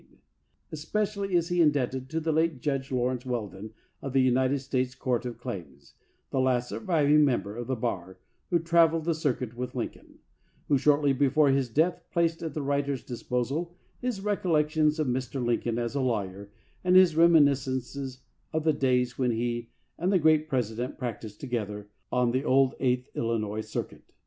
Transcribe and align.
xvii 0.01 0.07
FOREWORD 0.07 0.19
Especially 0.71 1.35
is 1.35 1.49
he 1.49 1.61
indebted 1.61 2.09
to 2.09 2.19
the 2.19 2.31
late 2.31 2.59
Judge 2.59 2.91
Lawrence 2.91 3.23
Weldon, 3.23 3.71
of 4.01 4.13
the 4.13 4.21
United 4.21 4.57
States 4.57 4.95
Court 4.95 5.27
of 5.27 5.37
Claims 5.37 5.93
(the 6.31 6.39
last 6.39 6.69
surviving 6.69 7.23
member 7.23 7.55
of 7.55 7.67
the 7.67 7.75
bar 7.75 8.17
who 8.49 8.57
traveled 8.57 9.05
the 9.05 9.13
circuit 9.13 9.55
with 9.55 9.75
Lincoln), 9.75 10.17
who 10.67 10.77
shortly 10.79 11.13
before 11.13 11.49
his 11.51 11.69
death 11.69 12.03
placed 12.11 12.41
at 12.41 12.55
the 12.55 12.63
writer's 12.63 13.03
dis 13.03 13.21
posal 13.21 13.73
his 13.99 14.21
recollections 14.21 14.97
of 14.97 15.05
Mr. 15.05 15.39
Lincoln 15.45 15.77
as 15.77 15.93
a 15.93 16.01
lawyer 16.01 16.49
and 16.83 16.95
his 16.95 17.15
reminiscences 17.15 18.21
of 18.51 18.63
the 18.63 18.73
days 18.73 19.19
when 19.19 19.29
he 19.29 19.69
and 19.99 20.11
the 20.11 20.17
great 20.17 20.49
President 20.49 20.97
practised 20.97 21.39
together 21.39 21.89
on 22.11 22.31
the 22.31 22.43
old 22.43 22.73
Eighth 22.79 23.07
Illinois 23.13 23.61
Circuit. 23.61 24.11